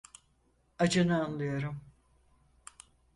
Acını 0.79 1.23
anlıyorum. 1.25 1.81